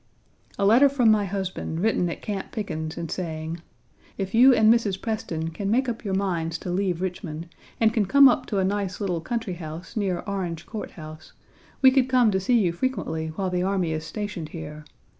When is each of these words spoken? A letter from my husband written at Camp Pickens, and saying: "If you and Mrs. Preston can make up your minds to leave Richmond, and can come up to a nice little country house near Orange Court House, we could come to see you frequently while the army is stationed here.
A 0.57 0.65
letter 0.65 0.89
from 0.89 1.11
my 1.11 1.25
husband 1.25 1.79
written 1.81 2.09
at 2.09 2.23
Camp 2.23 2.51
Pickens, 2.51 2.97
and 2.97 3.11
saying: 3.11 3.61
"If 4.17 4.33
you 4.33 4.51
and 4.51 4.73
Mrs. 4.73 4.99
Preston 4.99 5.49
can 5.51 5.69
make 5.69 5.87
up 5.87 6.03
your 6.03 6.15
minds 6.15 6.57
to 6.57 6.71
leave 6.71 7.01
Richmond, 7.03 7.49
and 7.79 7.93
can 7.93 8.07
come 8.07 8.27
up 8.27 8.47
to 8.47 8.57
a 8.57 8.65
nice 8.65 8.99
little 8.99 9.21
country 9.21 9.53
house 9.53 9.95
near 9.95 10.21
Orange 10.21 10.65
Court 10.65 10.89
House, 10.93 11.33
we 11.83 11.91
could 11.91 12.09
come 12.09 12.31
to 12.31 12.39
see 12.39 12.57
you 12.59 12.73
frequently 12.73 13.27
while 13.27 13.51
the 13.51 13.61
army 13.61 13.91
is 13.91 14.03
stationed 14.03 14.49
here. 14.49 14.85